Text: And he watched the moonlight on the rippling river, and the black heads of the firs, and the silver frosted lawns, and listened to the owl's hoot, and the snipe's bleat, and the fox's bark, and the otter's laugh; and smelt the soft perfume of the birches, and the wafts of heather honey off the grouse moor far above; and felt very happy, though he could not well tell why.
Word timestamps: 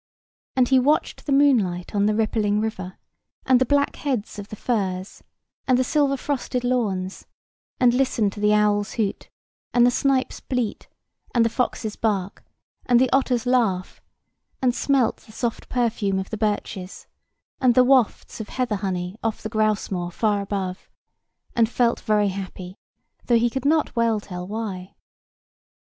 And 0.55 0.69
he 0.69 0.79
watched 0.79 1.27
the 1.27 1.31
moonlight 1.31 1.93
on 1.93 2.07
the 2.07 2.15
rippling 2.15 2.59
river, 2.59 2.97
and 3.45 3.61
the 3.61 3.67
black 3.67 3.97
heads 3.97 4.39
of 4.39 4.47
the 4.49 4.55
firs, 4.55 5.23
and 5.67 5.77
the 5.77 5.83
silver 5.83 6.17
frosted 6.17 6.63
lawns, 6.63 7.27
and 7.79 7.93
listened 7.93 8.33
to 8.33 8.39
the 8.39 8.51
owl's 8.51 8.93
hoot, 8.93 9.29
and 9.75 9.85
the 9.85 9.91
snipe's 9.91 10.39
bleat, 10.39 10.87
and 11.35 11.45
the 11.45 11.49
fox's 11.51 11.95
bark, 11.95 12.43
and 12.87 12.99
the 12.99 13.11
otter's 13.13 13.45
laugh; 13.45 14.01
and 14.59 14.73
smelt 14.73 15.17
the 15.17 15.31
soft 15.31 15.69
perfume 15.69 16.17
of 16.17 16.31
the 16.31 16.35
birches, 16.35 17.05
and 17.59 17.75
the 17.75 17.83
wafts 17.83 18.41
of 18.41 18.49
heather 18.49 18.77
honey 18.77 19.19
off 19.21 19.43
the 19.43 19.49
grouse 19.49 19.91
moor 19.91 20.09
far 20.09 20.41
above; 20.41 20.89
and 21.55 21.69
felt 21.69 21.99
very 21.99 22.29
happy, 22.29 22.75
though 23.27 23.37
he 23.37 23.51
could 23.51 23.65
not 23.65 23.95
well 23.95 24.19
tell 24.19 24.47
why. 24.47 24.95